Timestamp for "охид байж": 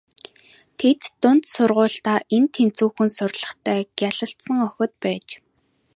4.67-5.27